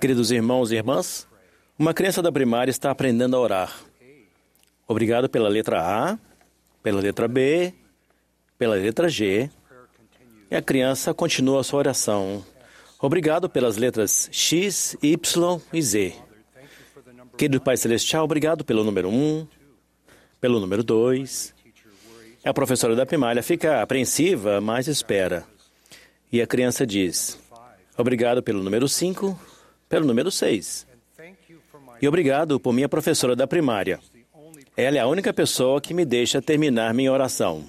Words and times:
Queridos 0.00 0.30
irmãos 0.30 0.72
e 0.72 0.76
irmãs, 0.76 1.28
uma 1.78 1.92
criança 1.92 2.22
da 2.22 2.32
primária 2.32 2.70
está 2.70 2.90
aprendendo 2.90 3.36
a 3.36 3.40
orar. 3.40 3.80
Obrigado 4.88 5.28
pela 5.28 5.50
letra 5.50 5.80
A, 5.80 6.18
pela 6.82 7.00
letra 7.00 7.28
B, 7.28 7.74
pela 8.56 8.74
letra 8.74 9.06
G. 9.08 9.50
E 10.50 10.56
a 10.56 10.62
criança 10.62 11.12
continua 11.12 11.60
a 11.60 11.64
sua 11.64 11.80
oração. 11.80 12.42
Obrigado 12.98 13.50
pelas 13.50 13.76
letras 13.76 14.30
X, 14.32 14.96
Y 15.02 15.60
e 15.72 15.82
Z. 15.82 16.14
Querido 17.36 17.60
Pai 17.60 17.76
Celestial, 17.76 18.24
obrigado 18.24 18.64
pelo 18.64 18.82
número 18.82 19.10
1, 19.10 19.46
pelo 20.40 20.58
número 20.58 20.82
2. 20.82 21.54
A 22.44 22.54
professora 22.54 22.96
da 22.96 23.04
primária 23.04 23.42
fica 23.42 23.82
apreensiva, 23.82 24.58
mas 24.60 24.88
espera. 24.88 25.46
E 26.32 26.40
a 26.40 26.46
criança 26.46 26.86
diz: 26.86 27.41
Obrigado 27.96 28.42
pelo 28.42 28.62
número 28.62 28.88
5, 28.88 29.38
pelo 29.88 30.06
número 30.06 30.30
6. 30.30 30.86
E 32.00 32.08
obrigado 32.08 32.58
por 32.58 32.72
minha 32.72 32.88
professora 32.88 33.36
da 33.36 33.46
primária. 33.46 34.00
Ela 34.76 34.96
é 34.96 35.00
a 35.00 35.06
única 35.06 35.32
pessoa 35.32 35.80
que 35.80 35.92
me 35.92 36.04
deixa 36.04 36.40
terminar 36.40 36.94
minha 36.94 37.12
oração. 37.12 37.64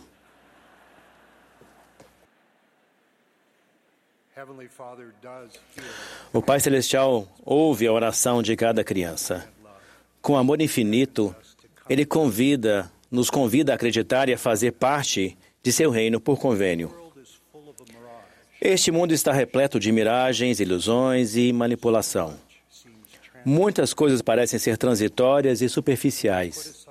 O 6.32 6.42
Pai 6.42 6.60
Celestial 6.60 7.28
ouve 7.46 7.86
a 7.86 7.92
oração 7.92 8.42
de 8.42 8.56
cada 8.56 8.84
criança. 8.84 9.48
Com 10.22 10.38
amor 10.38 10.62
infinito, 10.62 11.36
Ele 11.90 12.06
convida, 12.06 12.92
nos 13.12 13.30
convida 13.30 13.74
a 13.74 13.76
acreditar 13.76 14.30
e 14.30 14.34
a 14.34 14.38
fazer 14.38 14.72
parte 14.72 15.38
de 15.62 15.72
seu 15.72 15.92
reino 15.92 16.20
por 16.20 16.40
convênio. 16.40 17.03
Este 18.66 18.94
mundo 18.94 19.14
está 19.14 19.34
repleto 19.34 19.78
de 19.78 19.92
miragens, 19.92 20.62
ilusões 20.62 21.36
e 21.36 21.52
manipulação. 21.52 22.36
Muitas 23.44 23.94
coisas 23.94 24.22
parecem 24.22 24.58
ser 24.58 24.78
transitórias 24.78 25.62
e 25.62 25.68
superficiais. 25.68 26.88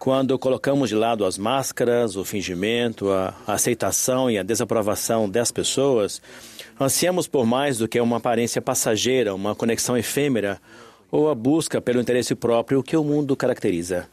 Quando 0.00 0.36
colocamos 0.36 0.88
de 0.88 0.96
lado 0.96 1.24
as 1.24 1.38
máscaras, 1.38 2.16
o 2.16 2.24
fingimento, 2.24 3.08
a 3.12 3.32
aceitação 3.46 4.28
e 4.28 4.36
a 4.36 4.42
desaprovação 4.42 5.30
das 5.30 5.52
pessoas, 5.52 6.20
ansiamos 6.80 7.28
por 7.28 7.46
mais 7.46 7.78
do 7.78 7.86
que 7.86 8.00
uma 8.00 8.16
aparência 8.16 8.60
passageira, 8.60 9.32
uma 9.32 9.54
conexão 9.54 9.96
efêmera 9.96 10.60
ou 11.08 11.30
a 11.30 11.36
busca 11.36 11.80
pelo 11.80 12.00
interesse 12.00 12.34
próprio 12.34 12.82
que 12.82 12.96
o 12.96 13.04
mundo 13.04 13.36
caracteriza. 13.36 14.08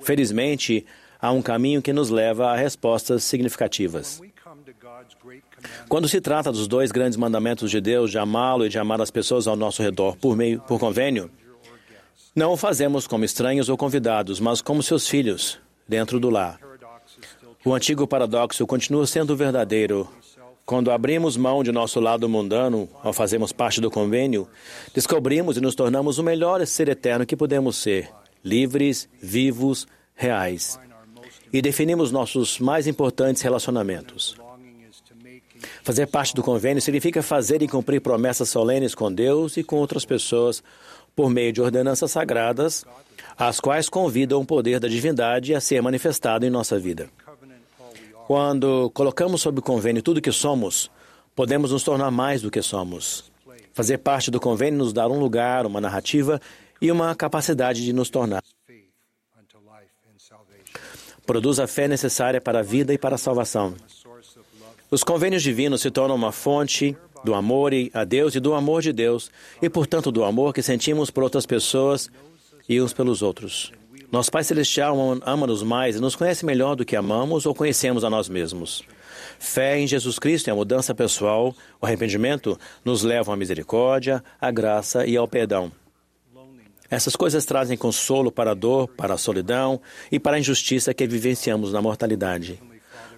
Felizmente, 0.00 0.84
há 1.20 1.30
um 1.30 1.40
caminho 1.40 1.80
que 1.80 1.92
nos 1.92 2.10
leva 2.10 2.50
a 2.50 2.56
respostas 2.56 3.22
significativas. 3.22 4.20
Quando 5.88 6.08
se 6.08 6.20
trata 6.20 6.52
dos 6.52 6.66
dois 6.66 6.90
grandes 6.90 7.16
mandamentos 7.16 7.70
de 7.70 7.80
Deus, 7.80 8.10
de 8.10 8.18
amá-lo 8.18 8.66
e 8.66 8.68
de 8.68 8.78
amar 8.78 9.00
as 9.00 9.10
pessoas 9.10 9.46
ao 9.46 9.56
nosso 9.56 9.82
redor 9.82 10.16
por 10.16 10.36
meio 10.36 10.60
por 10.60 10.78
convênio, 10.78 11.30
não 12.34 12.52
o 12.52 12.56
fazemos 12.56 13.06
como 13.06 13.24
estranhos 13.24 13.68
ou 13.68 13.76
convidados, 13.76 14.40
mas 14.40 14.62
como 14.62 14.82
seus 14.82 15.06
filhos, 15.06 15.58
dentro 15.86 16.18
do 16.18 16.30
lar. 16.30 16.58
O 17.64 17.74
antigo 17.74 18.06
paradoxo 18.06 18.66
continua 18.66 19.06
sendo 19.06 19.36
verdadeiro. 19.36 20.08
Quando 20.64 20.90
abrimos 20.90 21.36
mão 21.36 21.62
de 21.62 21.70
nosso 21.70 22.00
lado 22.00 22.28
mundano, 22.28 22.88
ao 23.02 23.12
fazermos 23.12 23.52
parte 23.52 23.80
do 23.80 23.90
convênio, 23.90 24.48
descobrimos 24.94 25.56
e 25.56 25.60
nos 25.60 25.74
tornamos 25.74 26.18
o 26.18 26.22
melhor 26.22 26.64
ser 26.66 26.88
eterno 26.88 27.26
que 27.26 27.36
podemos 27.36 27.76
ser, 27.76 28.10
livres, 28.42 29.08
vivos, 29.20 29.86
reais. 30.14 30.80
E 31.52 31.60
definimos 31.60 32.10
nossos 32.10 32.58
mais 32.58 32.86
importantes 32.86 33.42
relacionamentos. 33.42 34.41
Fazer 35.84 36.06
parte 36.06 36.34
do 36.34 36.42
convênio 36.42 36.80
significa 36.80 37.22
fazer 37.22 37.60
e 37.60 37.68
cumprir 37.68 38.00
promessas 38.00 38.48
solenes 38.48 38.94
com 38.94 39.12
Deus 39.12 39.56
e 39.56 39.64
com 39.64 39.76
outras 39.76 40.04
pessoas 40.04 40.62
por 41.14 41.28
meio 41.28 41.52
de 41.52 41.60
ordenanças 41.60 42.10
sagradas, 42.10 42.84
as 43.36 43.58
quais 43.58 43.88
convidam 43.88 44.40
o 44.40 44.46
poder 44.46 44.78
da 44.78 44.88
divindade 44.88 45.54
a 45.54 45.60
ser 45.60 45.82
manifestado 45.82 46.46
em 46.46 46.50
nossa 46.50 46.78
vida. 46.78 47.10
Quando 48.26 48.90
colocamos 48.90 49.42
sob 49.42 49.60
convênio 49.60 50.02
tudo 50.02 50.18
o 50.18 50.22
que 50.22 50.32
somos, 50.32 50.90
podemos 51.34 51.72
nos 51.72 51.82
tornar 51.82 52.10
mais 52.10 52.40
do 52.40 52.50
que 52.50 52.62
somos. 52.62 53.30
Fazer 53.74 53.98
parte 53.98 54.30
do 54.30 54.38
convênio 54.38 54.78
nos 54.78 54.92
dá 54.92 55.08
um 55.08 55.18
lugar, 55.18 55.66
uma 55.66 55.80
narrativa 55.80 56.40
e 56.80 56.90
uma 56.92 57.14
capacidade 57.14 57.84
de 57.84 57.92
nos 57.92 58.08
tornar. 58.08 58.42
Produz 61.26 61.58
a 61.58 61.66
fé 61.66 61.88
necessária 61.88 62.40
para 62.40 62.60
a 62.60 62.62
vida 62.62 62.92
e 62.92 62.98
para 62.98 63.16
a 63.16 63.18
salvação. 63.18 63.74
Os 64.92 65.02
convênios 65.02 65.42
divinos 65.42 65.80
se 65.80 65.90
tornam 65.90 66.14
uma 66.14 66.30
fonte 66.30 66.94
do 67.24 67.32
amor 67.32 67.72
a 67.94 68.04
Deus 68.04 68.34
e 68.34 68.40
do 68.40 68.52
amor 68.52 68.82
de 68.82 68.92
Deus, 68.92 69.30
e 69.62 69.70
portanto 69.70 70.12
do 70.12 70.22
amor 70.22 70.52
que 70.52 70.62
sentimos 70.62 71.10
por 71.10 71.22
outras 71.22 71.46
pessoas 71.46 72.10
e 72.68 72.78
uns 72.78 72.92
pelos 72.92 73.22
outros. 73.22 73.72
Nosso 74.12 74.30
Pai 74.30 74.44
Celestial 74.44 74.94
ama-nos 75.24 75.62
mais 75.62 75.96
e 75.96 75.98
nos 75.98 76.14
conhece 76.14 76.44
melhor 76.44 76.76
do 76.76 76.84
que 76.84 76.94
amamos 76.94 77.46
ou 77.46 77.54
conhecemos 77.54 78.04
a 78.04 78.10
nós 78.10 78.28
mesmos. 78.28 78.82
Fé 79.38 79.78
em 79.78 79.86
Jesus 79.86 80.18
Cristo 80.18 80.48
e 80.48 80.50
a 80.50 80.54
mudança 80.54 80.94
pessoal, 80.94 81.54
o 81.80 81.86
arrependimento, 81.86 82.60
nos 82.84 83.02
levam 83.02 83.32
à 83.32 83.36
misericórdia, 83.36 84.22
à 84.38 84.50
graça 84.50 85.06
e 85.06 85.16
ao 85.16 85.26
perdão. 85.26 85.72
Essas 86.90 87.16
coisas 87.16 87.46
trazem 87.46 87.78
consolo 87.78 88.30
para 88.30 88.50
a 88.50 88.54
dor, 88.54 88.88
para 88.88 89.14
a 89.14 89.18
solidão 89.18 89.80
e 90.10 90.20
para 90.20 90.36
a 90.36 90.38
injustiça 90.38 90.92
que 90.92 91.06
vivenciamos 91.06 91.72
na 91.72 91.80
mortalidade. 91.80 92.60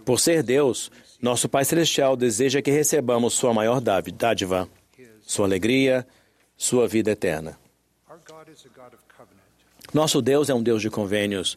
Por 0.05 0.21
ser 0.21 0.43
Deus, 0.43 0.93
nosso 1.25 1.49
Pai 1.49 1.65
Celestial 1.65 2.17
deseja 2.17 2.61
que 2.61 2.71
recebamos 2.71 3.33
sua 3.33 3.55
maior 3.55 3.81
dádiva, 3.81 4.69
sua 5.23 5.47
alegria, 5.47 6.07
sua 6.55 6.87
vida 6.87 7.13
eterna. 7.13 7.59
Nosso 9.93 10.21
Deus 10.21 10.51
é 10.51 10.55
um 10.55 10.63
Deus 10.63 10.83
de 10.83 10.91
convênios. 10.91 11.57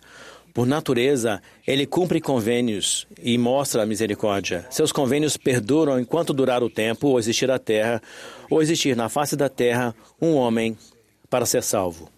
Por 0.53 0.66
natureza, 0.66 1.41
ele 1.67 1.85
cumpre 1.85 2.22
convênios 2.22 3.05
e 3.22 3.38
mostra 3.38 3.83
a 3.83 3.85
misericórdia. 3.85 4.66
Seus 4.69 4.94
convênios 4.94 5.35
perduram 5.35 5.99
enquanto 5.99 6.34
durar 6.34 6.63
o 6.63 6.69
tempo, 6.69 7.09
ou 7.09 7.19
existir 7.19 7.51
a 7.51 7.59
terra, 7.59 8.01
ou 8.49 8.61
existir 8.61 8.95
na 8.95 9.09
face 9.09 9.35
da 9.35 9.49
terra 9.49 9.94
um 10.22 10.34
homem 10.35 10.78
para 11.29 11.45
ser 11.45 11.61
salvo. 11.61 12.09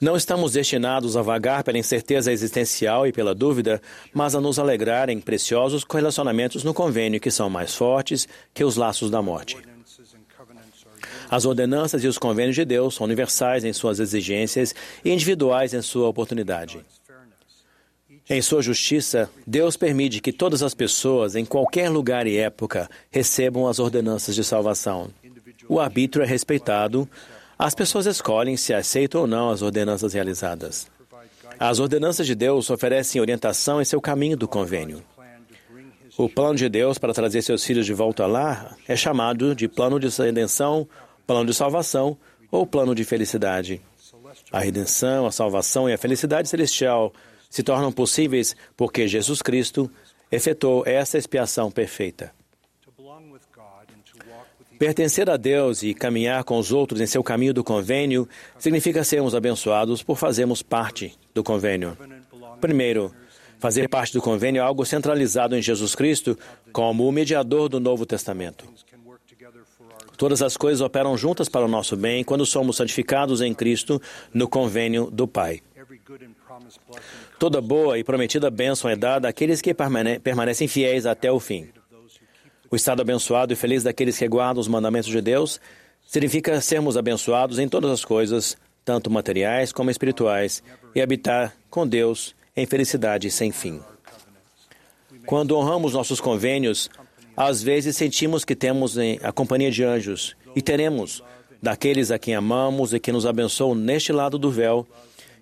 Não 0.00 0.16
estamos 0.16 0.52
destinados 0.52 1.16
a 1.16 1.22
vagar 1.22 1.64
pela 1.64 1.78
incerteza 1.78 2.30
existencial 2.30 3.04
e 3.06 3.12
pela 3.12 3.34
dúvida, 3.34 3.82
mas 4.14 4.34
a 4.36 4.40
nos 4.40 4.58
alegrar 4.58 5.10
em 5.10 5.20
preciosos 5.20 5.82
correlacionamentos 5.82 6.62
no 6.62 6.72
convênio 6.72 7.20
que 7.20 7.32
são 7.32 7.50
mais 7.50 7.74
fortes 7.74 8.28
que 8.54 8.62
os 8.62 8.76
laços 8.76 9.10
da 9.10 9.20
morte. 9.20 9.56
As 11.28 11.44
ordenanças 11.44 12.04
e 12.04 12.06
os 12.06 12.16
convênios 12.16 12.54
de 12.54 12.64
Deus 12.64 12.94
são 12.94 13.04
universais 13.04 13.64
em 13.64 13.72
suas 13.72 13.98
exigências 13.98 14.72
e 15.04 15.10
individuais 15.10 15.74
em 15.74 15.82
sua 15.82 16.08
oportunidade. 16.08 16.78
Em 18.30 18.40
sua 18.40 18.62
justiça, 18.62 19.28
Deus 19.46 19.76
permite 19.76 20.20
que 20.20 20.32
todas 20.32 20.62
as 20.62 20.74
pessoas, 20.74 21.34
em 21.34 21.44
qualquer 21.44 21.88
lugar 21.88 22.26
e 22.26 22.36
época, 22.36 22.88
recebam 23.10 23.66
as 23.66 23.78
ordenanças 23.78 24.34
de 24.34 24.44
salvação. 24.44 25.10
O 25.68 25.80
arbítrio 25.80 26.22
é 26.22 26.26
respeitado, 26.26 27.08
as 27.58 27.74
pessoas 27.74 28.06
escolhem 28.06 28.56
se 28.56 28.72
aceitam 28.72 29.22
ou 29.22 29.26
não 29.26 29.50
as 29.50 29.62
ordenanças 29.62 30.12
realizadas. 30.12 30.86
As 31.58 31.80
ordenanças 31.80 32.26
de 32.26 32.34
Deus 32.34 32.70
oferecem 32.70 33.20
orientação 33.20 33.82
em 33.82 33.84
seu 33.84 34.00
caminho 34.00 34.36
do 34.36 34.46
convênio. 34.46 35.02
O 36.16 36.28
plano 36.28 36.54
de 36.54 36.68
Deus 36.68 36.98
para 36.98 37.12
trazer 37.12 37.42
seus 37.42 37.64
filhos 37.64 37.84
de 37.84 37.92
volta 37.92 38.26
lá 38.26 38.76
é 38.86 38.94
chamado 38.94 39.54
de 39.54 39.66
plano 39.66 39.98
de 39.98 40.08
redenção, 40.08 40.88
plano 41.26 41.46
de 41.46 41.54
salvação 41.54 42.16
ou 42.50 42.64
plano 42.64 42.94
de 42.94 43.04
felicidade. 43.04 43.80
A 44.52 44.60
redenção, 44.60 45.26
a 45.26 45.32
salvação 45.32 45.88
e 45.88 45.92
a 45.92 45.98
felicidade 45.98 46.48
celestial 46.48 47.12
se 47.50 47.62
tornam 47.62 47.90
possíveis 47.90 48.54
porque 48.76 49.08
Jesus 49.08 49.42
Cristo 49.42 49.90
efetuou 50.30 50.84
essa 50.86 51.18
expiação 51.18 51.70
perfeita. 51.70 52.37
Pertencer 54.78 55.28
a 55.28 55.36
Deus 55.36 55.82
e 55.82 55.92
caminhar 55.92 56.44
com 56.44 56.56
os 56.56 56.70
outros 56.70 57.00
em 57.00 57.06
seu 57.06 57.22
caminho 57.22 57.52
do 57.52 57.64
convênio 57.64 58.28
significa 58.58 59.02
sermos 59.02 59.34
abençoados 59.34 60.04
por 60.04 60.16
fazermos 60.16 60.62
parte 60.62 61.18
do 61.34 61.42
convênio. 61.42 61.98
Primeiro, 62.60 63.12
fazer 63.58 63.88
parte 63.88 64.12
do 64.12 64.22
convênio 64.22 64.60
é 64.60 64.62
algo 64.62 64.84
centralizado 64.84 65.56
em 65.56 65.62
Jesus 65.62 65.96
Cristo 65.96 66.38
como 66.72 67.08
o 67.08 67.12
mediador 67.12 67.68
do 67.68 67.80
Novo 67.80 68.06
Testamento. 68.06 68.66
Todas 70.16 70.42
as 70.42 70.56
coisas 70.56 70.80
operam 70.80 71.16
juntas 71.16 71.48
para 71.48 71.64
o 71.64 71.68
nosso 71.68 71.96
bem 71.96 72.22
quando 72.22 72.46
somos 72.46 72.76
santificados 72.76 73.40
em 73.40 73.52
Cristo 73.52 74.00
no 74.32 74.48
convênio 74.48 75.10
do 75.10 75.26
Pai. 75.26 75.60
Toda 77.38 77.60
boa 77.60 77.98
e 77.98 78.04
prometida 78.04 78.50
bênção 78.50 78.88
é 78.88 78.96
dada 78.96 79.28
àqueles 79.28 79.60
que 79.60 79.74
permanecem 80.22 80.68
fiéis 80.68 81.04
até 81.04 81.30
o 81.30 81.40
fim. 81.40 81.68
O 82.70 82.76
estado 82.76 83.00
abençoado 83.00 83.52
e 83.52 83.56
feliz 83.56 83.82
daqueles 83.82 84.18
que 84.18 84.28
guardam 84.28 84.60
os 84.60 84.68
mandamentos 84.68 85.10
de 85.10 85.20
Deus 85.20 85.60
significa 86.06 86.60
sermos 86.60 86.96
abençoados 86.96 87.58
em 87.58 87.68
todas 87.68 87.90
as 87.90 88.04
coisas, 88.04 88.56
tanto 88.84 89.10
materiais 89.10 89.72
como 89.72 89.90
espirituais, 89.90 90.62
e 90.94 91.00
habitar 91.00 91.54
com 91.70 91.86
Deus 91.86 92.34
em 92.56 92.66
felicidade 92.66 93.30
sem 93.30 93.52
fim. 93.52 93.80
Quando 95.26 95.56
honramos 95.56 95.92
nossos 95.92 96.20
convênios, 96.20 96.90
Às 97.40 97.62
vezes 97.62 97.96
sentimos 97.96 98.44
que 98.44 98.56
temos 98.56 98.96
a 99.22 99.30
companhia 99.30 99.70
de 99.70 99.84
anjos 99.84 100.34
e 100.56 100.60
teremos 100.60 101.22
daqueles 101.62 102.10
a 102.10 102.18
quem 102.18 102.34
amamos 102.34 102.92
e 102.92 102.98
que 102.98 103.12
nos 103.12 103.24
abençoam 103.24 103.76
neste 103.76 104.12
lado 104.12 104.40
do 104.40 104.50
véu 104.50 104.84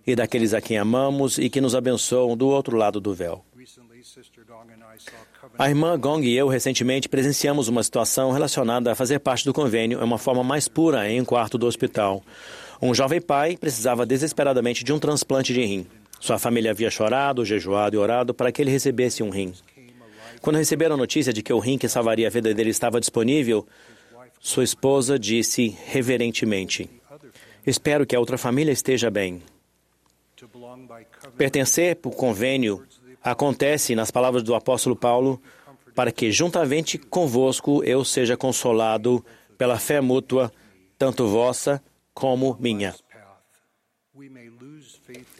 e 0.07 0.15
daqueles 0.15 0.53
a 0.53 0.61
quem 0.61 0.77
amamos 0.77 1.39
e 1.39 1.49
que 1.49 1.59
nos 1.59 1.75
abençoam 1.75 2.37
do 2.37 2.49
outro 2.49 2.77
lado 2.77 3.01
do 3.01 3.15
véu. 3.15 3.43
A 5.59 5.69
irmã 5.69 5.99
Gong 5.99 6.25
e 6.25 6.37
eu 6.37 6.47
recentemente 6.47 7.09
presenciamos 7.09 7.67
uma 7.67 7.83
situação 7.83 8.31
relacionada 8.31 8.93
a 8.93 8.95
fazer 8.95 9.19
parte 9.19 9.45
do 9.45 9.53
convênio 9.53 10.01
em 10.01 10.05
uma 10.05 10.19
forma 10.19 10.45
mais 10.45 10.69
pura 10.69 11.11
em 11.11 11.21
um 11.21 11.25
quarto 11.25 11.59
do 11.59 11.67
hospital. 11.67 12.23
Um 12.81 12.95
jovem 12.95 13.21
pai 13.21 13.57
precisava 13.57 14.07
desesperadamente 14.07 14.85
de 14.85 14.93
um 14.93 14.99
transplante 14.99 15.53
de 15.53 15.65
rim. 15.65 15.87
Sua 16.21 16.39
família 16.39 16.71
havia 16.71 16.91
chorado, 16.91 17.45
jejuado 17.45 17.97
e 17.97 17.99
orado 17.99 18.33
para 18.33 18.53
que 18.53 18.63
ele 18.63 18.71
recebesse 18.71 19.23
um 19.23 19.31
rim. 19.31 19.53
Quando 20.41 20.57
receberam 20.57 20.95
a 20.95 20.99
notícia 20.99 21.33
de 21.33 21.43
que 21.43 21.53
o 21.53 21.59
rim 21.59 21.77
que 21.77 21.89
salvaria 21.89 22.29
a 22.29 22.31
vida 22.31 22.55
dele 22.55 22.71
estava 22.71 23.01
disponível, 23.01 23.67
sua 24.39 24.63
esposa 24.65 25.19
disse 25.19 25.77
reverentemente: 25.87 26.89
Espero 27.67 28.07
que 28.07 28.15
a 28.15 28.21
outra 28.21 28.39
família 28.39 28.73
esteja 28.73 29.11
bem. 29.11 29.43
Pertencer 31.37 31.97
por 31.97 32.15
convênio 32.15 32.87
acontece, 33.27 33.97
nas 33.97 34.11
palavras 34.13 34.45
do 34.45 34.55
apóstolo 34.55 34.95
Paulo, 34.95 35.43
para 35.95 36.13
que 36.13 36.31
juntamente 36.31 36.97
convosco 36.97 37.83
eu 37.83 38.05
seja 38.05 38.37
consolado 38.37 39.25
pela 39.59 39.79
fé 39.79 40.01
mútua, 40.01 40.53
tanto 40.97 41.27
vossa 41.27 41.83
como 42.15 42.57
minha. 42.61 42.95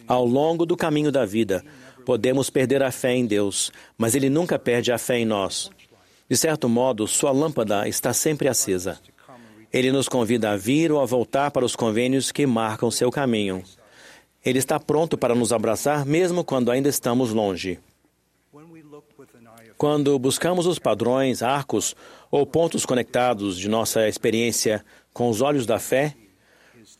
Ao 0.05 0.25
longo 0.25 0.65
do 0.65 0.75
caminho 0.75 1.11
da 1.11 1.25
vida, 1.25 1.63
podemos 2.05 2.49
perder 2.49 2.83
a 2.83 2.91
fé 2.91 3.15
em 3.15 3.25
Deus, 3.25 3.71
mas 3.97 4.15
Ele 4.15 4.29
nunca 4.29 4.59
perde 4.59 4.91
a 4.91 4.97
fé 4.97 5.19
em 5.19 5.25
nós. 5.25 5.71
De 6.29 6.35
certo 6.35 6.67
modo, 6.67 7.07
sua 7.07 7.31
lâmpada 7.31 7.87
está 7.87 8.11
sempre 8.11 8.49
acesa. 8.49 8.99
Ele 9.71 9.91
nos 9.93 10.09
convida 10.09 10.51
a 10.51 10.57
vir 10.57 10.91
ou 10.91 10.99
a 10.99 11.05
voltar 11.05 11.51
para 11.51 11.65
os 11.65 11.75
convênios 11.75 12.33
que 12.33 12.45
marcam 12.45 12.91
seu 12.91 13.09
caminho. 13.09 13.63
Ele 14.47 14.59
está 14.59 14.79
pronto 14.79 15.17
para 15.17 15.35
nos 15.35 15.51
abraçar 15.51 16.05
mesmo 16.05 16.43
quando 16.43 16.71
ainda 16.71 16.87
estamos 16.87 17.31
longe. 17.31 17.79
Quando 19.77 20.17
buscamos 20.17 20.65
os 20.65 20.79
padrões, 20.79 21.43
arcos 21.43 21.95
ou 22.31 22.45
pontos 22.45 22.85
conectados 22.85 23.57
de 23.57 23.67
nossa 23.67 24.07
experiência 24.07 24.83
com 25.13 25.29
os 25.29 25.41
olhos 25.41 25.65
da 25.65 25.77
fé, 25.77 26.15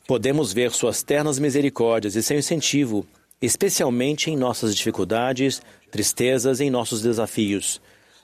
podemos 0.06 0.52
ver 0.52 0.72
suas 0.72 1.02
ternas 1.02 1.40
misericórdias 1.40 2.16
e 2.16 2.22
seu 2.22 2.38
incentivo, 2.38 3.06
especialmente 3.42 4.30
em 4.30 4.36
nossas 4.36 4.76
dificuldades, 4.76 5.62
tristezas 5.90 6.60
e 6.60 6.66
em 6.66 6.70
nossos 6.70 7.02
desafios 7.02 7.82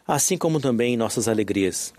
assim 0.07 0.37
como 0.37 0.59
também 0.59 0.93
em 0.93 0.97
nossas 0.97 1.27
alegrias. 1.27 1.93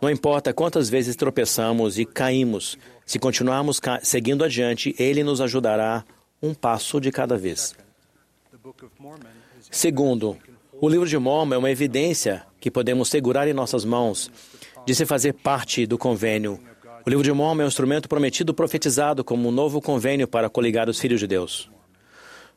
Não 0.00 0.10
importa 0.10 0.52
quantas 0.52 0.90
vezes 0.90 1.16
tropeçamos 1.16 1.98
e 1.98 2.04
caímos, 2.04 2.76
se 3.04 3.18
continuarmos 3.18 3.80
seguindo 4.02 4.44
adiante, 4.44 4.94
Ele 4.98 5.22
nos 5.22 5.40
ajudará 5.40 6.04
um 6.42 6.54
passo 6.54 7.00
de 7.00 7.10
cada 7.10 7.36
vez. 7.36 7.74
Segundo, 9.70 10.36
o 10.80 10.88
livro 10.88 11.08
de 11.08 11.18
Mormon 11.18 11.54
é 11.54 11.58
uma 11.58 11.70
evidência 11.70 12.44
que 12.60 12.70
podemos 12.70 13.08
segurar 13.08 13.48
em 13.48 13.52
nossas 13.52 13.84
mãos 13.84 14.30
de 14.84 14.94
se 14.94 15.06
fazer 15.06 15.32
parte 15.32 15.86
do 15.86 15.98
convênio. 15.98 16.60
O 17.04 17.10
livro 17.10 17.24
de 17.24 17.32
Mormon 17.32 17.62
é 17.62 17.64
um 17.64 17.68
instrumento 17.68 18.08
prometido 18.08 18.52
profetizado 18.52 19.24
como 19.24 19.48
um 19.48 19.52
novo 19.52 19.80
convênio 19.80 20.28
para 20.28 20.50
coligar 20.50 20.88
os 20.88 20.98
filhos 20.98 21.20
de 21.20 21.26
Deus. 21.26 21.70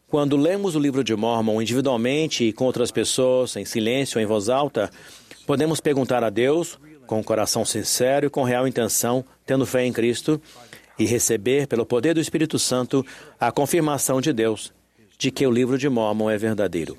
Quando 0.07 0.35
lemos 0.35 0.75
o 0.75 0.79
livro 0.79 1.03
de 1.03 1.15
Mormon 1.15 1.61
individualmente 1.61 2.43
e 2.43 2.51
com 2.51 2.65
outras 2.65 2.89
pessoas, 2.89 3.55
em 3.55 3.63
silêncio 3.63 4.17
ou 4.17 4.23
em 4.23 4.25
voz 4.25 4.49
alta, 4.49 4.89
podemos 5.45 5.79
perguntar 5.79 6.23
a 6.23 6.31
Deus, 6.31 6.79
com 7.05 7.19
um 7.19 7.23
coração 7.23 7.63
sincero 7.63 8.25
e 8.25 8.29
com 8.29 8.43
real 8.43 8.67
intenção, 8.67 9.23
tendo 9.45 9.65
fé 9.65 9.85
em 9.85 9.93
Cristo, 9.93 10.41
e 10.99 11.05
receber, 11.05 11.67
pelo 11.67 11.85
poder 11.85 12.13
do 12.13 12.19
Espírito 12.19 12.59
Santo, 12.59 13.05
a 13.39 13.51
confirmação 13.51 14.19
de 14.21 14.33
Deus 14.33 14.73
de 15.17 15.31
que 15.31 15.47
o 15.47 15.51
livro 15.51 15.77
de 15.77 15.89
Mormon 15.89 16.29
é 16.29 16.37
verdadeiro. 16.37 16.97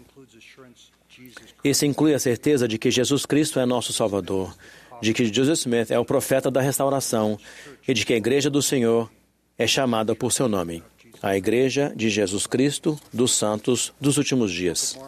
Isso 1.62 1.86
inclui 1.86 2.14
a 2.14 2.18
certeza 2.18 2.66
de 2.66 2.78
que 2.78 2.90
Jesus 2.90 3.24
Cristo 3.24 3.60
é 3.60 3.66
nosso 3.66 3.92
Salvador, 3.92 4.54
de 5.00 5.12
que 5.12 5.32
Joseph 5.32 5.58
Smith 5.58 5.90
é 5.90 5.98
o 5.98 6.04
profeta 6.04 6.50
da 6.50 6.60
restauração 6.60 7.38
e 7.86 7.94
de 7.94 8.04
que 8.04 8.14
a 8.14 8.16
Igreja 8.16 8.50
do 8.50 8.62
Senhor 8.62 9.10
é 9.56 9.66
chamada 9.66 10.14
por 10.14 10.32
seu 10.32 10.48
nome 10.48 10.82
a 11.22 11.36
Igreja 11.36 11.92
de 11.94 12.08
Jesus 12.08 12.46
Cristo 12.46 12.98
dos 13.12 13.32
Santos 13.32 13.92
dos 14.00 14.16
Últimos 14.16 14.52
Dias. 14.52 14.98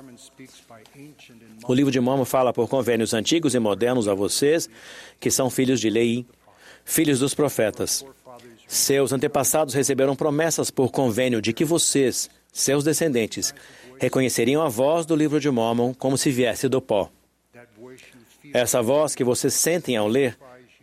O 1.67 1.75
livro 1.75 1.91
de 1.91 2.01
Mormon 2.01 2.25
fala 2.25 2.53
por 2.53 2.69
convênios 2.69 3.15
antigos 3.15 3.55
e 3.55 3.59
modernos 3.59 4.09
a 4.09 4.15
vocês, 4.15 4.69
que 5.19 5.31
são 5.31 5.49
filhos 5.49 5.81
de 5.81 5.89
Lei, 5.89 6.27
filhos 6.85 7.21
dos 7.21 7.35
profetas. 7.35 8.05
Seus 8.67 9.13
antepassados 9.13 9.75
receberam 9.75 10.17
promessas 10.17 10.71
por 10.71 10.91
convênio 10.91 11.43
de 11.43 11.53
que 11.53 11.65
vocês, 11.65 12.31
seus 12.53 12.83
descendentes, 12.85 13.55
reconheceriam 13.99 14.63
a 14.63 14.69
voz 14.69 15.05
do 15.07 15.15
livro 15.15 15.39
de 15.39 15.51
Mormon 15.51 15.93
como 15.95 16.17
se 16.17 16.31
viesse 16.31 16.69
do 16.69 16.81
pó. 16.81 17.11
Essa 18.53 18.83
voz 18.83 19.15
que 19.15 19.25
vocês 19.25 19.55
sentem 19.55 19.97
ao 19.97 20.09
ler 20.09 20.39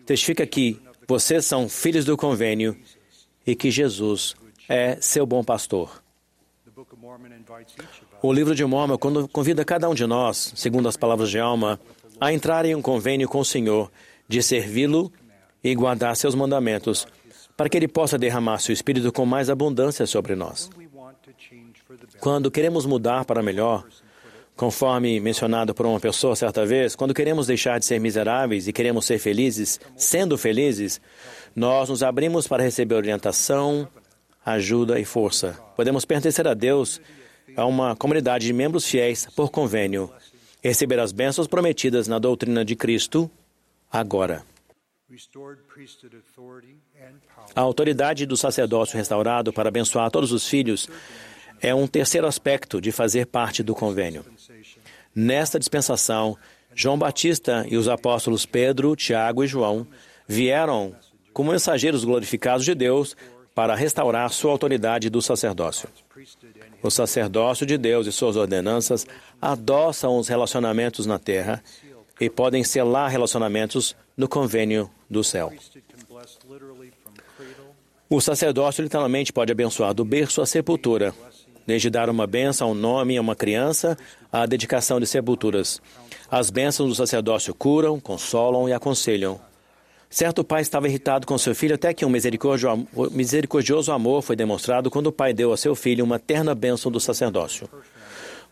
testifica 0.05 0.45
que 0.45 0.79
vocês 1.07 1.45
são 1.45 1.67
filhos 1.67 2.05
do 2.05 2.15
convênio 2.15 2.77
e 3.45 3.55
que 3.55 3.71
Jesus 3.71 4.35
é 4.67 4.97
seu 5.01 5.25
bom 5.25 5.43
pastor. 5.43 6.03
O 8.21 8.31
livro 8.31 8.53
de 8.53 8.63
Mormon 8.63 8.97
convida 9.31 9.65
cada 9.65 9.89
um 9.89 9.95
de 9.95 10.05
nós, 10.05 10.53
segundo 10.55 10.87
as 10.87 10.95
palavras 10.95 11.29
de 11.29 11.39
alma, 11.39 11.79
a 12.21 12.31
entrar 12.31 12.65
em 12.65 12.75
um 12.75 12.81
convênio 12.81 13.27
com 13.27 13.39
o 13.39 13.45
Senhor, 13.45 13.91
de 14.27 14.43
servi-lo 14.43 15.11
e 15.63 15.73
guardar 15.73 16.15
seus 16.15 16.35
mandamentos, 16.35 17.07
para 17.59 17.67
que 17.67 17.75
ele 17.75 17.89
possa 17.89 18.17
derramar 18.17 18.57
seu 18.59 18.71
espírito 18.71 19.11
com 19.11 19.25
mais 19.25 19.49
abundância 19.49 20.07
sobre 20.07 20.33
nós. 20.33 20.69
Quando 22.21 22.49
queremos 22.49 22.85
mudar 22.85 23.25
para 23.25 23.43
melhor, 23.43 23.85
conforme 24.55 25.19
mencionado 25.19 25.75
por 25.75 25.85
uma 25.85 25.99
pessoa 25.99 26.37
certa 26.37 26.65
vez, 26.65 26.95
quando 26.95 27.13
queremos 27.13 27.47
deixar 27.47 27.77
de 27.77 27.85
ser 27.85 27.99
miseráveis 27.99 28.65
e 28.65 28.71
queremos 28.71 29.05
ser 29.05 29.19
felizes, 29.19 29.77
sendo 29.97 30.37
felizes, 30.37 31.01
nós 31.53 31.89
nos 31.89 32.01
abrimos 32.01 32.47
para 32.47 32.63
receber 32.63 32.95
orientação, 32.95 33.89
ajuda 34.45 34.97
e 34.97 35.03
força. 35.03 35.59
Podemos 35.75 36.05
pertencer 36.05 36.47
a 36.47 36.53
Deus, 36.53 37.01
a 37.57 37.65
uma 37.65 37.93
comunidade 37.93 38.45
de 38.45 38.53
membros 38.53 38.85
fiéis 38.85 39.27
por 39.35 39.51
convênio, 39.51 40.09
receber 40.63 40.97
as 40.97 41.11
bênçãos 41.11 41.45
prometidas 41.45 42.07
na 42.07 42.19
doutrina 42.19 42.63
de 42.63 42.77
Cristo 42.77 43.29
agora. 43.91 44.45
A 47.55 47.61
autoridade 47.61 48.25
do 48.25 48.37
sacerdócio 48.37 48.97
restaurado 48.97 49.51
para 49.51 49.69
abençoar 49.69 50.11
todos 50.11 50.31
os 50.31 50.47
filhos 50.47 50.87
é 51.61 51.73
um 51.73 51.87
terceiro 51.87 52.27
aspecto 52.27 52.79
de 52.79 52.91
fazer 52.91 53.25
parte 53.25 53.63
do 53.63 53.73
convênio. 53.73 54.23
Nesta 55.15 55.57
dispensação, 55.57 56.37
João 56.75 56.97
Batista 56.97 57.65
e 57.67 57.75
os 57.75 57.87
apóstolos 57.87 58.45
Pedro, 58.45 58.95
Tiago 58.95 59.43
e 59.43 59.47
João 59.47 59.87
vieram 60.27 60.95
como 61.33 61.51
mensageiros 61.51 62.03
glorificados 62.03 62.63
de 62.63 62.75
Deus 62.75 63.17
para 63.55 63.75
restaurar 63.75 64.29
sua 64.31 64.51
autoridade 64.51 65.09
do 65.09 65.21
sacerdócio. 65.21 65.89
O 66.81 66.89
sacerdócio 66.89 67.65
de 67.65 67.77
Deus 67.77 68.07
e 68.07 68.11
suas 68.11 68.35
ordenanças 68.35 69.05
adoçam 69.41 70.17
os 70.17 70.27
relacionamentos 70.27 71.05
na 71.05 71.17
terra 71.17 71.63
e 72.21 72.29
podem 72.29 72.63
selar 72.63 73.09
relacionamentos 73.09 73.95
no 74.15 74.27
convênio 74.27 74.89
do 75.09 75.23
céu. 75.23 75.51
O 78.09 78.19
sacerdócio 78.19 78.83
literalmente 78.83 79.31
pode 79.31 79.51
abençoar 79.51 79.93
do 79.93 80.03
berço 80.03 80.41
à 80.41 80.45
sepultura, 80.45 81.13
desde 81.65 81.89
dar 81.89 82.09
uma 82.09 82.25
benção 82.25 82.69
ao 82.69 82.75
nome 82.75 83.17
a 83.17 83.21
uma 83.21 83.35
criança 83.35 83.97
à 84.31 84.45
dedicação 84.45 84.99
de 84.99 85.05
sepulturas. 85.05 85.81
As 86.29 86.49
bênçãos 86.49 86.89
do 86.89 86.95
sacerdócio 86.95 87.53
curam, 87.53 87.99
consolam 87.99 88.67
e 88.67 88.73
aconselham. 88.73 89.39
Certo 90.09 90.43
pai 90.43 90.63
estava 90.63 90.87
irritado 90.87 91.27
com 91.27 91.37
seu 91.37 91.53
filho 91.53 91.75
até 91.75 91.93
que 91.93 92.03
um 92.03 92.09
misericordioso 92.09 93.91
amor 93.91 94.23
foi 94.23 94.35
demonstrado 94.35 94.89
quando 94.89 95.07
o 95.07 95.11
pai 95.11 95.33
deu 95.33 95.53
a 95.53 95.57
seu 95.57 95.75
filho 95.75 96.03
uma 96.03 96.17
terna 96.17 96.55
bênção 96.55 96.91
do 96.91 96.99
sacerdócio. 96.99 97.69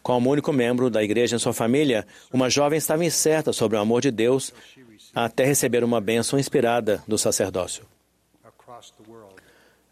Como 0.07 0.29
único 0.29 0.53
membro 0.53 0.89
da 0.89 1.03
igreja 1.03 1.35
em 1.35 1.39
sua 1.39 1.51
família, 1.51 2.07
uma 2.31 2.49
jovem 2.49 2.77
estava 2.77 3.03
incerta 3.03 3.51
sobre 3.51 3.75
o 3.75 3.81
amor 3.81 3.99
de 3.99 4.09
Deus 4.09 4.53
até 5.13 5.43
receber 5.43 5.83
uma 5.83 5.99
bênção 5.99 6.39
inspirada 6.39 7.03
do 7.05 7.17
sacerdócio. 7.17 7.83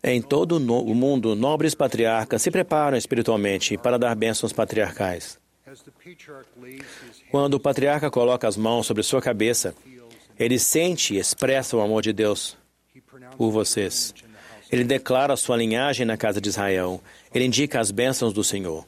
Em 0.01 0.22
todo 0.22 0.55
o 0.55 0.95
mundo, 0.95 1.36
nobres 1.36 1.75
patriarcas 1.75 2.41
se 2.41 2.50
preparam 2.50 2.95
espiritualmente 2.95 3.77
para 3.77 4.00
dar 4.00 4.15
bênçãos 4.15 4.53
patriarcais. 4.53 5.38
Quando 7.29 7.55
o 7.55 7.60
patriarca 7.60 8.10
coloca 8.10 8.48
as 8.48 8.55
mãos 8.55 8.88
sobre 8.88 9.03
sua 9.03 9.22
cabeça, 9.22 9.75
ele 10.39 10.57
sente 10.57 11.13
e 11.13 11.19
expressa 11.19 11.75
o 11.75 11.81
amor 11.81 12.01
de 12.01 12.13
Deus 12.13 12.57
por 13.36 13.51
vocês. 13.51 14.13
Ele 14.72 14.86
declara 14.86 15.36
sua 15.36 15.57
linhagem 15.57 16.05
na 16.05 16.15
casa 16.15 16.39
de 16.39 16.48
Israel. 16.48 17.01
Ele 17.34 17.43
indica 17.43 17.81
as 17.81 17.91
bênçãos 17.91 18.31
do 18.31 18.45
Senhor. 18.45 18.88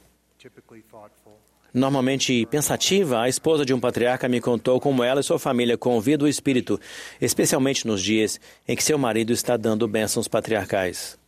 Normalmente 1.72 2.46
pensativa, 2.46 3.20
a 3.20 3.28
esposa 3.28 3.64
de 3.64 3.74
um 3.74 3.80
patriarca 3.80 4.28
me 4.28 4.40
contou 4.40 4.80
como 4.80 5.04
ela 5.04 5.20
e 5.20 5.24
sua 5.24 5.38
família 5.38 5.76
convidam 5.76 6.26
o 6.26 6.28
espírito, 6.28 6.80
especialmente 7.20 7.86
nos 7.86 8.02
dias 8.02 8.40
em 8.66 8.74
que 8.74 8.82
seu 8.82 8.96
marido 8.96 9.32
está 9.32 9.56
dando 9.56 9.86
bênçãos 9.86 10.28
patriarcais. 10.28 11.18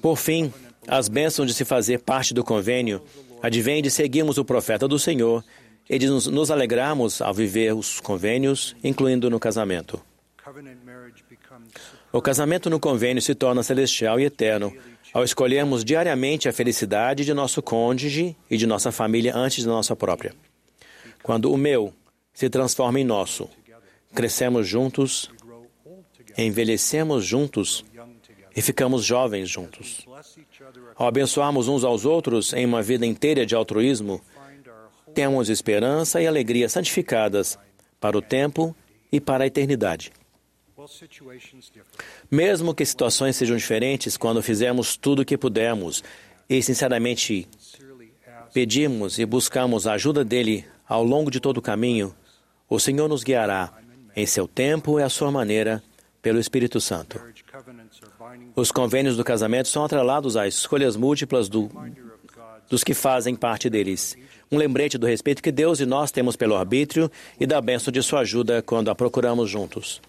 Por 0.00 0.16
fim, 0.16 0.52
as 0.86 1.08
bênçãos 1.08 1.48
de 1.48 1.54
se 1.54 1.64
fazer 1.64 2.00
parte 2.00 2.32
do 2.32 2.42
convênio 2.42 3.02
advêm 3.42 3.82
de 3.82 3.90
seguirmos 3.90 4.38
o 4.38 4.44
profeta 4.44 4.88
do 4.88 4.98
Senhor 4.98 5.44
e 5.88 5.98
de 5.98 6.08
nos, 6.08 6.50
alegrarmos 6.50 7.20
ao 7.20 7.32
viver 7.32 7.74
os 7.74 8.00
convênios, 8.00 8.74
incluindo 8.82 9.30
no 9.30 9.38
casamento. 9.38 10.00
O 12.12 12.22
casamento 12.22 12.70
no 12.70 12.80
convênio 12.80 13.22
se 13.22 13.34
torna 13.34 13.62
celestial 13.62 14.18
e 14.18 14.24
eterno 14.24 14.72
ao 15.12 15.24
escolhermos 15.24 15.84
diariamente 15.84 16.48
a 16.48 16.52
felicidade 16.52 17.24
de 17.24 17.32
nosso 17.32 17.62
cônjuge 17.62 18.36
e 18.50 18.56
de 18.56 18.66
nossa 18.66 18.92
família 18.92 19.34
antes 19.34 19.64
da 19.64 19.70
nossa 19.70 19.96
própria. 19.96 20.34
Quando 21.22 21.52
o 21.52 21.56
meu 21.56 21.92
se 22.32 22.48
transforma 22.50 23.00
em 23.00 23.04
nosso, 23.04 23.48
crescemos 24.14 24.66
juntos, 24.66 25.30
envelhecemos 26.36 27.24
juntos 27.24 27.84
e 28.54 28.62
ficamos 28.62 29.04
jovens 29.04 29.48
juntos. 29.48 30.06
Ao 30.94 31.06
abençoarmos 31.06 31.68
uns 31.68 31.84
aos 31.84 32.04
outros 32.04 32.52
em 32.52 32.64
uma 32.64 32.82
vida 32.82 33.04
inteira 33.04 33.44
de 33.44 33.54
altruísmo, 33.54 34.20
temos 35.14 35.48
esperança 35.48 36.20
e 36.20 36.26
alegria 36.26 36.68
santificadas 36.68 37.58
para 38.00 38.16
o 38.16 38.22
tempo 38.22 38.76
e 39.10 39.20
para 39.20 39.44
a 39.44 39.46
eternidade. 39.46 40.12
Mesmo 42.30 42.74
que 42.74 42.84
situações 42.84 43.36
sejam 43.36 43.56
diferentes, 43.56 44.16
quando 44.16 44.42
fizermos 44.42 44.96
tudo 44.96 45.22
o 45.22 45.24
que 45.24 45.36
pudermos 45.36 46.02
e 46.48 46.62
sinceramente 46.62 47.48
pedimos 48.52 49.18
e 49.18 49.26
buscamos 49.26 49.86
a 49.86 49.94
ajuda 49.94 50.24
dele 50.24 50.64
ao 50.88 51.04
longo 51.04 51.30
de 51.30 51.40
todo 51.40 51.58
o 51.58 51.62
caminho, 51.62 52.14
o 52.68 52.78
Senhor 52.78 53.08
nos 53.08 53.22
guiará 53.22 53.72
em 54.14 54.26
seu 54.26 54.48
tempo 54.48 54.98
e 54.98 55.02
à 55.02 55.08
sua 55.08 55.30
maneira 55.30 55.82
pelo 56.22 56.40
Espírito 56.40 56.80
Santo. 56.80 57.20
Os 58.54 58.72
convênios 58.72 59.16
do 59.16 59.24
casamento 59.24 59.68
são 59.68 59.84
atrelados 59.84 60.36
às 60.36 60.54
escolhas 60.54 60.96
múltiplas 60.96 61.48
do, 61.48 61.70
dos 62.68 62.82
que 62.82 62.94
fazem 62.94 63.34
parte 63.34 63.68
deles. 63.68 64.16
Um 64.50 64.56
lembrete 64.56 64.96
do 64.96 65.06
respeito 65.06 65.42
que 65.42 65.52
Deus 65.52 65.80
e 65.80 65.86
nós 65.86 66.10
temos 66.10 66.36
pelo 66.36 66.56
arbítrio 66.56 67.10
e 67.38 67.46
da 67.46 67.60
bênção 67.60 67.92
de 67.92 68.02
sua 68.02 68.20
ajuda 68.20 68.62
quando 68.62 68.90
a 68.90 68.94
procuramos 68.94 69.50
juntos. 69.50 70.00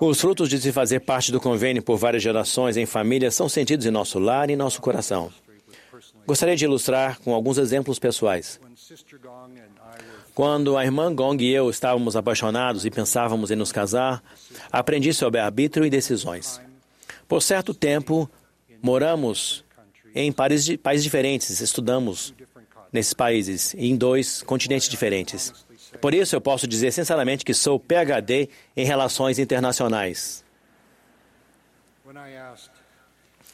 Os 0.00 0.20
frutos 0.20 0.48
de 0.48 0.60
se 0.60 0.72
fazer 0.72 1.00
parte 1.00 1.32
do 1.32 1.40
convênio 1.40 1.82
por 1.82 1.96
várias 1.96 2.22
gerações 2.22 2.76
em 2.76 2.86
família 2.86 3.30
são 3.30 3.48
sentidos 3.48 3.86
em 3.86 3.90
nosso 3.90 4.18
lar 4.18 4.48
e 4.48 4.52
em 4.52 4.56
nosso 4.56 4.80
coração. 4.80 5.32
Gostaria 6.26 6.56
de 6.56 6.64
ilustrar 6.64 7.18
com 7.20 7.34
alguns 7.34 7.58
exemplos 7.58 7.98
pessoais. 7.98 8.60
Quando 10.34 10.76
a 10.76 10.84
irmã 10.84 11.14
Gong 11.14 11.42
e 11.44 11.52
eu 11.52 11.68
estávamos 11.68 12.16
apaixonados 12.16 12.86
e 12.86 12.90
pensávamos 12.90 13.50
em 13.50 13.56
nos 13.56 13.72
casar, 13.72 14.22
aprendi 14.70 15.12
sobre 15.12 15.40
arbítrio 15.40 15.84
e 15.84 15.90
decisões. 15.90 16.60
Por 17.28 17.42
certo 17.42 17.74
tempo, 17.74 18.30
moramos 18.80 19.64
em 20.14 20.32
países 20.32 21.02
diferentes, 21.02 21.60
estudamos 21.60 22.34
nesses 22.92 23.14
países, 23.14 23.74
em 23.74 23.96
dois 23.96 24.42
continentes 24.42 24.88
diferentes. 24.88 25.52
Por 26.00 26.14
isso, 26.14 26.34
eu 26.34 26.40
posso 26.40 26.66
dizer 26.66 26.92
sinceramente 26.92 27.44
que 27.44 27.54
sou 27.54 27.78
PhD 27.78 28.48
em 28.76 28.84
relações 28.84 29.38
internacionais. 29.38 30.44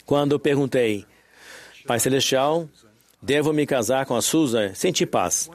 Quando 0.06 0.38
perguntei, 0.38 1.04
Pai 1.86 2.00
Celestial, 2.00 2.68
devo 3.20 3.52
me 3.52 3.66
casar 3.66 4.06
com 4.06 4.16
a 4.16 4.22
Susan? 4.22 4.72
Senti 4.74 5.04
paz. 5.04 5.50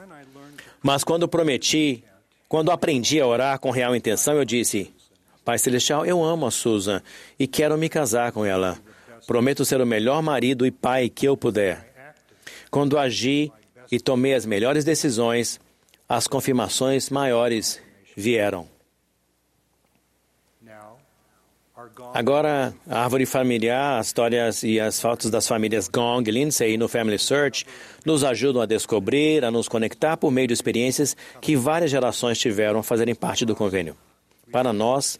Mas 0.82 1.02
quando 1.02 1.26
prometi, 1.26 2.04
quando 2.48 2.70
aprendi 2.70 3.20
a 3.20 3.26
orar 3.26 3.58
com 3.58 3.70
real 3.70 3.96
intenção, 3.96 4.34
eu 4.34 4.44
disse: 4.44 4.92
Pai 5.44 5.58
Celestial, 5.58 6.06
eu 6.06 6.22
amo 6.22 6.46
a 6.46 6.50
Susan 6.50 7.02
e 7.38 7.46
quero 7.46 7.76
me 7.76 7.88
casar 7.88 8.32
com 8.32 8.44
ela. 8.44 8.78
Prometo 9.26 9.64
ser 9.64 9.80
o 9.80 9.86
melhor 9.86 10.22
marido 10.22 10.66
e 10.66 10.70
pai 10.70 11.08
que 11.08 11.26
eu 11.26 11.36
puder. 11.36 11.92
Quando 12.70 12.98
agi 12.98 13.50
e 13.90 13.98
tomei 13.98 14.34
as 14.34 14.44
melhores 14.44 14.84
decisões, 14.84 15.58
as 16.08 16.26
confirmações 16.26 17.10
maiores 17.10 17.80
vieram. 18.16 18.68
Agora, 22.14 22.72
a 22.88 23.02
árvore 23.02 23.26
familiar, 23.26 23.98
as 23.98 24.06
histórias 24.06 24.62
e 24.62 24.78
as 24.78 25.00
fotos 25.00 25.28
das 25.28 25.46
famílias 25.46 25.88
Gong 25.88 26.28
e 26.28 26.32
Lindsay 26.32 26.76
no 26.76 26.88
Family 26.88 27.18
Search 27.18 27.66
nos 28.06 28.22
ajudam 28.22 28.62
a 28.62 28.66
descobrir, 28.66 29.44
a 29.44 29.50
nos 29.50 29.68
conectar 29.68 30.16
por 30.16 30.30
meio 30.30 30.46
de 30.46 30.54
experiências 30.54 31.16
que 31.40 31.56
várias 31.56 31.90
gerações 31.90 32.38
tiveram 32.38 32.78
a 32.78 32.82
fazerem 32.82 33.14
parte 33.14 33.44
do 33.44 33.56
convênio. 33.56 33.96
Para 34.52 34.72
nós, 34.72 35.18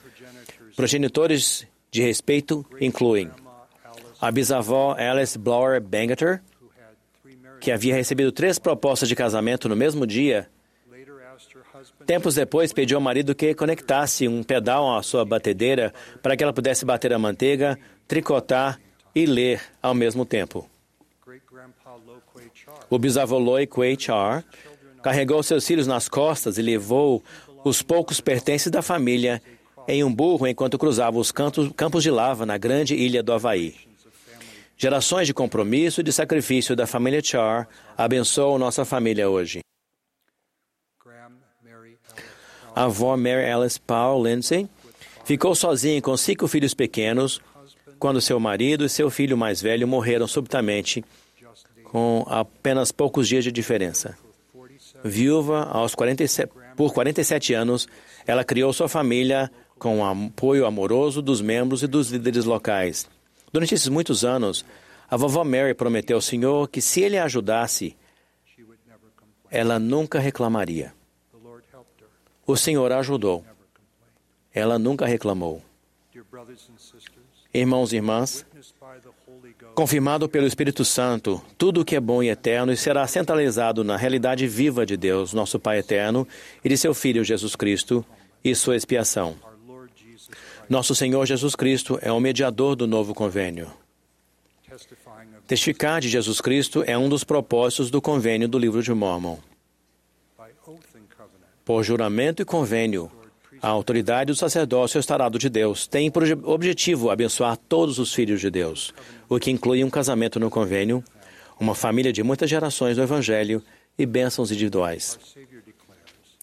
progenitores 0.77 1.67
de 1.91 2.03
respeito 2.03 2.65
incluem 2.81 3.31
a 4.21 4.31
bisavó 4.31 4.97
Alice 4.97 5.37
Blower 5.37 5.81
Bangeter, 5.81 6.41
que 7.61 7.73
havia 7.73 7.95
recebido 7.95 8.31
três 8.31 8.59
propostas 8.59 9.09
de 9.09 9.17
casamento 9.17 9.69
no 9.69 9.77
mesmo 9.77 10.07
dia 10.07 10.49
Tempos 12.07 12.35
depois, 12.35 12.73
pediu 12.73 12.99
ao 12.99 13.03
marido 13.03 13.35
que 13.35 13.55
conectasse 13.55 14.29
um 14.29 14.43
pedal 14.43 14.97
à 14.97 15.03
sua 15.03 15.25
batedeira 15.25 15.93
para 16.23 16.37
que 16.37 16.43
ela 16.43 16.53
pudesse 16.53 16.85
bater 16.85 17.13
a 17.13 17.19
manteiga, 17.19 17.79
tricotar 18.07 18.81
e 19.15 19.27
ler 19.27 19.61
ao 19.83 19.95
mesmo 19.95 20.25
tempo. 20.25 20.69
O 22.91 22.99
bisavô 22.99 23.39
Loi 23.39 23.67
Kwei 23.67 23.97
Char 23.99 24.45
carregou 25.03 25.43
seus 25.43 25.67
filhos 25.67 25.87
nas 25.87 26.09
costas 26.09 26.59
e 26.59 26.63
levou 26.63 27.23
os 27.65 27.83
poucos 27.83 28.21
pertences 28.21 28.71
da 28.71 28.83
família 28.83 29.41
em 29.87 30.03
um 30.05 30.15
burro 30.15 30.47
enquanto 30.47 30.79
cruzava 30.79 31.19
os 31.19 31.33
campos 31.33 32.03
de 32.03 32.11
lava 32.11 32.47
na 32.47 32.57
grande 32.59 32.95
ilha 32.95 33.23
do 33.23 33.33
Havaí. 33.33 33.75
Gerações 34.77 35.27
de 35.27 35.35
compromisso 35.35 36.01
e 36.01 36.05
de 36.05 36.13
sacrifício 36.13 36.75
da 36.75 36.87
família 36.87 37.23
Char 37.23 37.69
abençoam 37.97 38.59
nossa 38.59 38.85
família 38.85 39.29
hoje. 39.31 39.64
A 42.75 42.85
avó 42.85 43.17
Mary 43.17 43.51
Alice 43.51 43.81
Paul 43.81 44.25
Lindsay 44.25 44.69
ficou 45.25 45.55
sozinha 45.55 46.01
com 46.03 46.17
cinco 46.17 46.49
filhos 46.49 46.75
pequenos 46.75 47.41
quando 47.99 48.21
seu 48.21 48.39
marido 48.41 48.85
e 48.85 48.89
seu 48.89 49.11
filho 49.11 49.37
mais 49.37 49.63
velho 49.63 49.87
morreram 49.87 50.27
subitamente, 50.27 51.05
com 51.85 52.25
apenas 52.29 52.93
poucos 52.93 53.29
dias 53.29 53.45
de 53.45 53.53
diferença. 53.53 54.19
Viúva 55.03 55.65
aos 55.65 55.95
47, 55.95 56.53
por 56.77 56.93
47 56.93 57.55
anos, 57.55 57.87
ela 58.27 58.45
criou 58.45 58.73
sua 58.73 58.89
família 58.89 59.51
com 59.79 60.01
o 60.01 60.05
apoio 60.05 60.67
amoroso 60.67 61.23
dos 61.23 61.41
membros 61.41 61.83
e 61.83 61.87
dos 61.87 62.11
líderes 62.11 62.45
locais. 62.45 63.09
Durante 63.53 63.75
esses 63.75 63.89
muitos 63.89 64.25
anos, 64.25 64.65
a 65.09 65.17
vovó 65.17 65.45
Mary 65.45 65.75
prometeu 65.75 66.17
ao 66.17 66.23
Senhor 66.23 66.69
que 66.69 66.81
se 66.81 67.03
ele 67.03 67.17
a 67.17 67.25
ajudasse, 67.25 67.97
ela 69.51 69.79
nunca 69.79 70.19
reclamaria. 70.19 70.93
O 72.47 72.57
Senhor 72.57 72.93
a 72.93 72.99
ajudou. 72.99 73.45
Ela 74.53 74.79
nunca 74.79 75.07
reclamou. 75.07 75.63
Irmãos 77.53 77.93
e 77.93 77.97
irmãs, 77.97 78.45
confirmado 79.75 80.29
pelo 80.29 80.47
Espírito 80.47 80.85
Santo, 80.85 81.43
tudo 81.57 81.81
o 81.81 81.85
que 81.85 81.97
é 81.97 82.01
bom 82.01 82.23
e 82.23 82.29
eterno 82.29 82.77
será 82.77 83.07
centralizado 83.07 83.85
na 83.85 83.97
realidade 83.97 84.47
viva 84.47 84.85
de 84.85 84.97
Deus, 84.97 85.33
nosso 85.33 85.59
Pai 85.59 85.79
eterno, 85.79 86.27
e 86.65 86.69
de 86.69 86.77
seu 86.77 86.93
Filho 86.93 87.25
Jesus 87.25 87.55
Cristo 87.55 88.05
e 88.45 88.55
sua 88.55 88.77
expiação. 88.77 89.37
Nosso 90.69 90.95
Senhor 90.95 91.25
Jesus 91.27 91.55
Cristo 91.55 91.99
é 92.03 92.11
o 92.11 92.21
mediador 92.21 92.75
do 92.75 92.87
novo 92.87 93.15
convênio. 93.15 93.71
Testificar 95.47 96.01
de 96.01 96.09
Jesus 96.09 96.41
Cristo 96.41 96.83
é 96.87 96.97
um 96.97 97.09
dos 97.09 97.23
propósitos 97.23 97.91
do 97.91 98.01
convênio 98.01 98.49
do 98.49 98.59
livro 98.59 98.83
de 98.83 98.93
Mormon. 98.93 99.39
Por 101.65 101.83
juramento 101.83 102.43
e 102.43 102.45
convênio, 102.45 103.11
a 103.63 103.69
autoridade 103.69 104.27
do 104.27 104.37
sacerdócio 104.37 105.01
estarado 105.01 105.39
de 105.39 105.49
Deus 105.49 105.87
tem 105.87 106.11
por 106.11 106.23
objetivo 106.45 107.09
abençoar 107.09 107.57
todos 107.57 107.99
os 107.99 108.13
filhos 108.13 108.39
de 108.39 108.51
Deus, 108.51 108.93
o 109.31 109.39
que 109.39 109.51
inclui 109.51 109.83
um 109.83 109.89
casamento 109.89 110.39
no 110.39 110.51
convênio, 110.51 111.03
uma 111.59 111.75
família 111.75 112.13
de 112.13 112.23
muitas 112.23 112.51
gerações 112.51 112.97
do 112.97 113.03
Evangelho 113.03 113.63
e 113.99 114.05
bênçãos 114.05 114.51
individuais. 114.51 115.19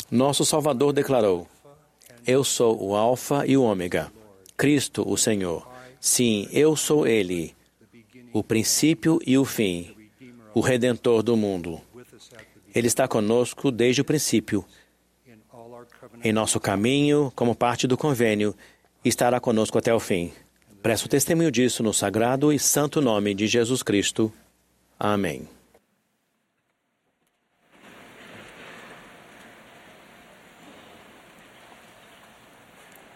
Nosso 0.10 0.44
Salvador 0.44 0.92
declarou: 0.92 1.48
Eu 2.26 2.44
sou 2.44 2.84
o 2.84 2.96
Alfa 2.96 3.46
e 3.46 3.56
o 3.56 3.62
Ômega, 3.62 4.12
Cristo, 4.58 5.08
o 5.08 5.16
Senhor. 5.16 5.70
Sim, 6.00 6.50
eu 6.52 6.76
sou 6.76 7.06
Ele, 7.06 7.54
o 8.34 8.44
princípio 8.44 9.20
e 9.24 9.38
o 9.38 9.46
fim, 9.46 9.96
o 10.52 10.62
Redentor 10.62 11.22
do 11.22 11.38
mundo. 11.38 11.80
Ele 12.74 12.88
está 12.88 13.08
conosco 13.08 13.70
desde 13.70 14.02
o 14.02 14.06
princípio 14.06 14.66
em 16.24 16.32
nosso 16.32 16.60
caminho 16.60 17.32
como 17.36 17.56
parte 17.56 17.88
do 17.88 17.98
convênio 17.98 18.56
e 19.04 19.10
estará 19.10 19.40
conosco 19.40 19.78
até 19.78 19.94
o 19.94 20.00
fim. 20.00 20.32
Presto 20.82 21.08
testemunho 21.08 21.52
disso 21.52 21.84
no 21.84 21.94
sagrado 21.94 22.52
e 22.52 22.58
santo 22.58 23.02
nome 23.02 23.34
de 23.34 23.48
Jesus 23.48 23.84
Cristo. 23.84 24.32
Amém. 25.00 25.48